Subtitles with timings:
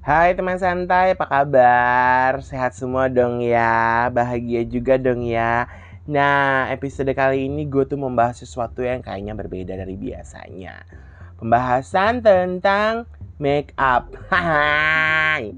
[0.00, 2.40] Hai teman santai, apa kabar?
[2.40, 5.68] Sehat semua dong ya, bahagia juga dong ya.
[6.08, 10.88] Nah, episode kali ini gue tuh membahas sesuatu yang kayaknya berbeda dari biasanya.
[11.36, 13.04] Pembahasan tentang
[13.36, 14.08] make up.
[14.32, 15.52] Hai.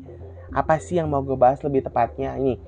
[0.51, 2.35] Apa sih yang mau gue bahas lebih tepatnya?
[2.35, 2.59] Ini,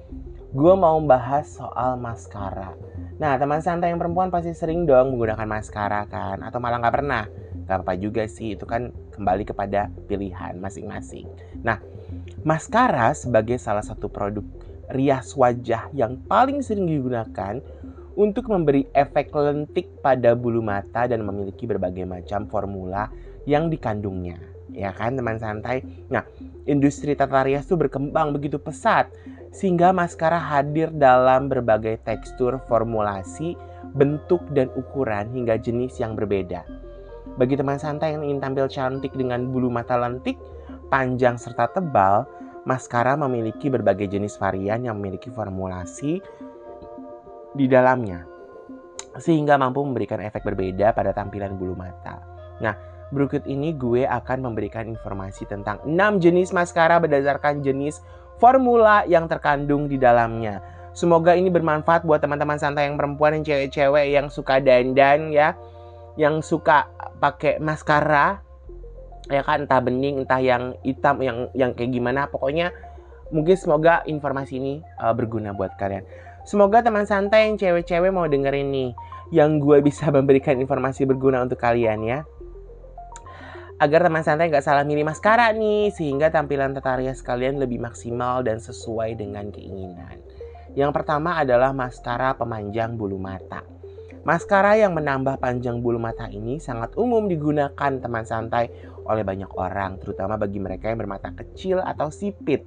[0.54, 2.79] gue mau membahas soal maskara.
[3.18, 6.38] Nah, teman santai yang perempuan pasti sering dong menggunakan maskara kan?
[6.38, 7.27] Atau malah nggak pernah?
[7.64, 11.24] Gak apa-apa juga sih, itu kan kembali kepada pilihan masing-masing.
[11.64, 11.80] Nah,
[12.45, 14.45] maskara sebagai salah satu produk
[14.92, 17.60] rias wajah yang paling sering digunakan
[18.14, 23.10] untuk memberi efek lentik pada bulu mata dan memiliki berbagai macam formula
[23.48, 24.38] yang dikandungnya.
[24.74, 25.84] Ya kan teman santai?
[26.10, 26.24] Nah,
[26.66, 29.10] industri tata rias itu berkembang begitu pesat
[29.55, 33.55] sehingga maskara hadir dalam berbagai tekstur, formulasi,
[33.94, 36.66] bentuk dan ukuran hingga jenis yang berbeda.
[37.34, 40.38] Bagi teman santai yang ingin tampil cantik dengan bulu mata lentik,
[40.87, 42.22] panjang serta tebal,
[42.62, 46.23] maskara memiliki berbagai jenis varian yang memiliki formulasi
[47.55, 48.34] di dalamnya
[49.14, 52.19] sehingga mampu memberikan efek berbeda pada tampilan bulu mata.
[52.58, 52.75] Nah,
[53.14, 58.03] berikut ini gue akan memberikan informasi tentang 6 jenis maskara berdasarkan jenis
[58.42, 60.58] formula yang terkandung di dalamnya.
[60.95, 65.58] Semoga ini bermanfaat buat teman-teman santai yang perempuan dan cewek-cewek yang suka dandan ya,
[66.14, 66.86] yang suka
[67.25, 68.44] pakai maskara
[69.33, 69.64] ya kan?
[69.64, 72.28] Entah bening entah yang hitam yang yang kayak gimana.
[72.28, 72.69] Pokoknya
[73.33, 76.05] mungkin semoga informasi ini uh, berguna buat kalian.
[76.45, 78.91] Semoga teman santai yang cewek-cewek mau dengerin nih
[79.33, 82.20] yang gue bisa memberikan informasi berguna untuk kalian ya.
[83.80, 88.45] Agar teman santai nggak salah milih maskara nih sehingga tampilan tata rias kalian lebih maksimal
[88.45, 90.20] dan sesuai dengan keinginan.
[90.77, 93.73] Yang pertama adalah maskara pemanjang bulu mata
[94.25, 98.72] Maskara yang menambah panjang bulu mata ini sangat umum digunakan teman santai
[99.05, 102.64] oleh banyak orang, terutama bagi mereka yang bermata kecil atau sipit.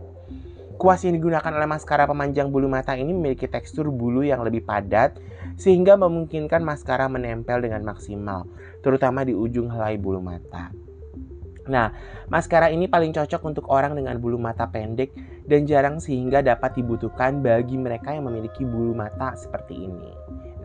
[0.78, 5.18] Kuas yang digunakan oleh maskara pemanjang bulu mata ini memiliki tekstur bulu yang lebih padat
[5.58, 8.46] sehingga memungkinkan maskara menempel dengan maksimal,
[8.86, 10.70] terutama di ujung helai bulu mata.
[11.66, 11.90] Nah,
[12.30, 15.10] maskara ini paling cocok untuk orang dengan bulu mata pendek
[15.50, 20.14] dan jarang sehingga dapat dibutuhkan bagi mereka yang memiliki bulu mata seperti ini.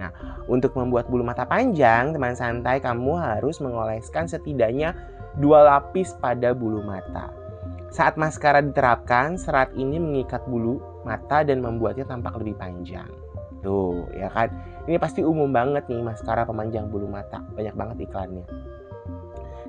[0.03, 0.11] Nah,
[0.51, 4.99] untuk membuat bulu mata panjang, teman santai, kamu harus mengoleskan setidaknya
[5.39, 7.31] dua lapis pada bulu mata.
[7.95, 13.07] Saat maskara diterapkan, serat ini mengikat bulu mata dan membuatnya tampak lebih panjang.
[13.63, 14.51] Tuh, ya kan?
[14.91, 17.39] Ini pasti umum banget nih maskara pemanjang bulu mata.
[17.55, 18.43] Banyak banget iklannya.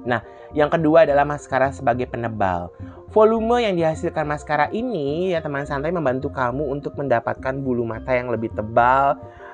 [0.03, 0.19] Nah,
[0.51, 2.73] yang kedua adalah maskara sebagai penebal.
[3.13, 8.33] Volume yang dihasilkan maskara ini ya teman santai membantu kamu untuk mendapatkan bulu mata yang
[8.33, 9.13] lebih tebal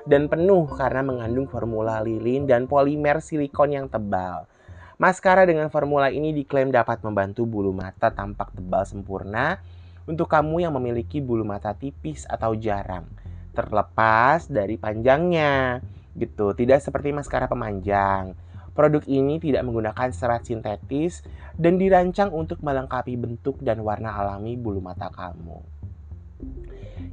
[0.10, 4.50] dan penuh karena mengandung formula lilin dan polimer silikon yang tebal.
[4.98, 9.62] Maskara dengan formula ini diklaim dapat membantu bulu mata tampak tebal sempurna
[10.10, 13.06] untuk kamu yang memiliki bulu mata tipis atau jarang,
[13.54, 15.80] terlepas dari panjangnya.
[16.18, 18.34] Gitu, tidak seperti maskara pemanjang.
[18.74, 21.22] Produk ini tidak menggunakan serat sintetis
[21.56, 25.62] dan dirancang untuk melengkapi bentuk dan warna alami bulu mata kamu.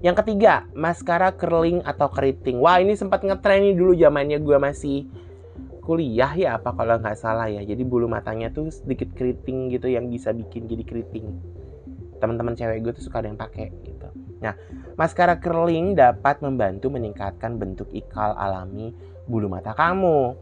[0.04, 2.60] Yang ketiga, maskara curling atau keriting.
[2.60, 5.08] Wah, ini sempat ngetren nih dulu zamannya gue masih
[5.80, 7.64] kuliah ya apa kalau nggak salah ya.
[7.64, 11.32] Jadi bulu matanya tuh sedikit keriting gitu yang bisa bikin jadi keriting.
[12.20, 14.08] Teman-teman cewek gue tuh suka ada yang pakai gitu.
[14.44, 14.52] Nah,
[15.00, 18.92] maskara curling dapat membantu meningkatkan bentuk ikal alami
[19.24, 20.36] bulu mata kamu.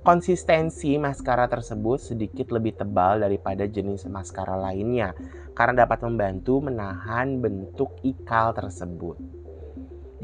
[0.00, 5.12] Konsistensi maskara tersebut sedikit lebih tebal daripada jenis maskara lainnya
[5.52, 9.20] karena dapat membantu menahan bentuk ikal tersebut.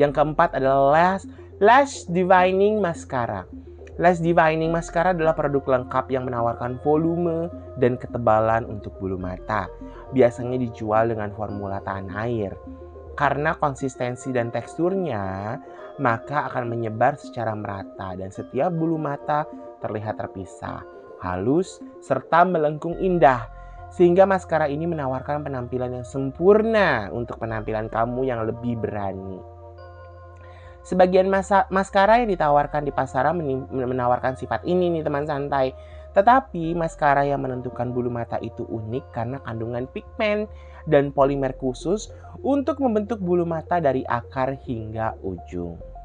[0.01, 1.29] Yang keempat adalah lash,
[1.61, 3.45] lash divining mascara.
[4.01, 9.69] Lash divining mascara adalah produk lengkap yang menawarkan volume dan ketebalan untuk bulu mata.
[10.17, 12.57] Biasanya dijual dengan formula tahan air.
[13.13, 15.57] Karena konsistensi dan teksturnya,
[16.01, 19.49] maka akan menyebar secara merata dan setiap bulu mata
[19.81, 20.83] terlihat terpisah,
[21.21, 23.49] halus, serta melengkung indah.
[23.95, 29.57] Sehingga maskara ini menawarkan penampilan yang sempurna untuk penampilan kamu yang lebih berani.
[30.87, 35.75] Sebagian masa, maskara yang ditawarkan di pasaran menawarkan sifat ini nih teman santai.
[36.15, 40.47] Tetapi maskara yang menentukan bulu mata itu unik karena kandungan pigmen
[40.87, 42.09] dan polimer khusus
[42.41, 45.96] untuk membentuk bulu mata dari akar hingga ujung.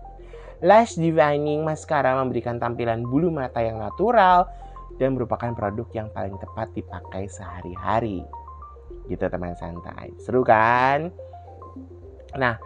[0.61, 4.45] Lash Divining Mascara memberikan tampilan bulu mata yang natural
[5.01, 8.21] dan merupakan produk yang paling tepat dipakai sehari-hari.
[9.09, 10.13] Gitu teman santai.
[10.21, 11.09] Seru kan?
[12.37, 12.61] Nah,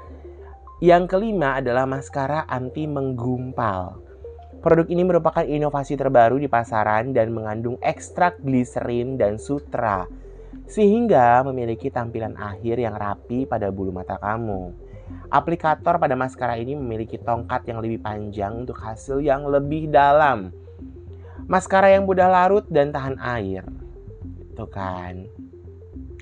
[0.84, 4.04] yang kelima adalah maskara anti menggumpal.
[4.60, 10.04] Produk ini merupakan inovasi terbaru di pasaran dan mengandung ekstrak gliserin dan sutra
[10.66, 14.85] sehingga memiliki tampilan akhir yang rapi pada bulu mata kamu.
[15.30, 20.54] Aplikator pada maskara ini memiliki tongkat yang lebih panjang untuk hasil yang lebih dalam.
[21.46, 23.66] Maskara yang mudah larut dan tahan air.
[24.54, 25.30] Itu kan.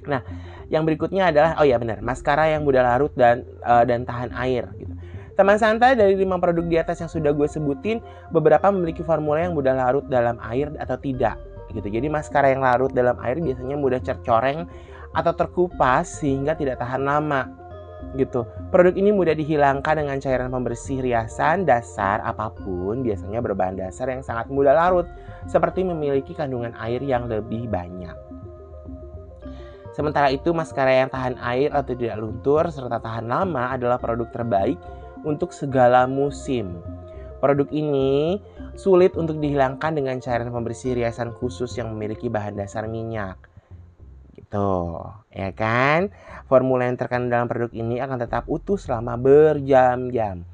[0.03, 0.21] Nah,
[0.67, 4.67] yang berikutnya adalah oh ya benar, maskara yang mudah larut dan uh, dan tahan air
[4.75, 4.91] gitu.
[5.33, 7.97] Teman santai dari lima produk di atas yang sudah gue sebutin,
[8.29, 11.41] beberapa memiliki formula yang mudah larut dalam air atau tidak
[11.73, 11.89] gitu.
[11.89, 14.69] Jadi maskara yang larut dalam air biasanya mudah tercoreng
[15.13, 17.49] atau terkupas sehingga tidak tahan lama
[18.13, 18.45] gitu.
[18.69, 24.21] Produk ini mudah dihilangkan dengan cairan pembersih riasan dasar apa pun, biasanya berbahan dasar yang
[24.21, 25.07] sangat mudah larut,
[25.49, 28.13] seperti memiliki kandungan air yang lebih banyak.
[29.93, 34.81] Sementara itu, maskara yang tahan air atau tidak luntur serta tahan lama adalah produk terbaik
[35.21, 36.81] untuk segala musim.
[37.37, 38.41] Produk ini
[38.73, 43.52] sulit untuk dihilangkan dengan cairan pembersih riasan khusus yang memiliki bahan dasar minyak.
[44.53, 45.01] Gitu,
[45.33, 46.13] ya kan?
[46.45, 50.45] Formula yang terkandung dalam produk ini akan tetap utuh selama berjam-jam.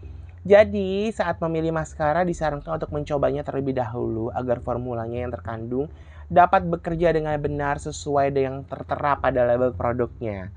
[0.48, 5.92] Jadi, saat memilih maskara disarankan untuk mencobanya terlebih dahulu agar formulanya yang terkandung
[6.32, 10.48] dapat bekerja dengan benar sesuai dengan tertera pada label produknya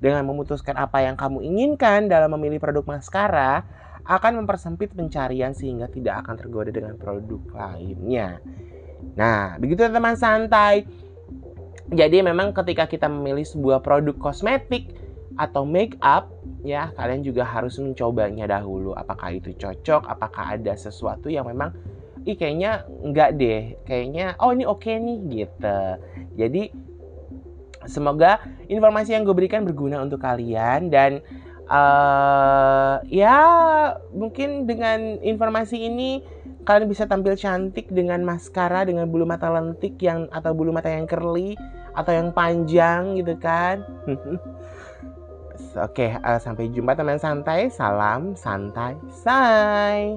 [0.00, 3.60] dengan memutuskan apa yang kamu inginkan dalam memilih produk maskara
[4.08, 8.40] akan mempersempit pencarian sehingga tidak akan tergoda dengan produk lainnya.
[9.18, 11.05] Nah, begitu teman santai.
[11.86, 14.90] Jadi memang ketika kita memilih sebuah produk kosmetik
[15.38, 16.32] atau make up
[16.66, 21.70] ya kalian juga harus mencobanya dahulu apakah itu cocok, apakah ada sesuatu yang memang
[22.26, 25.78] ih kayaknya enggak deh, kayaknya oh ini oke okay nih gitu.
[26.34, 26.62] Jadi
[27.86, 31.22] Semoga informasi yang gue berikan berguna untuk kalian dan
[31.70, 33.38] uh, ya
[34.14, 36.22] mungkin dengan informasi ini
[36.66, 41.06] kalian bisa tampil cantik dengan maskara dengan bulu mata lentik yang atau bulu mata yang
[41.06, 41.54] curly
[41.94, 43.86] atau yang panjang gitu kan.
[45.76, 47.68] Oke, okay, uh, sampai jumpa teman santai.
[47.68, 50.16] Salam santai, say.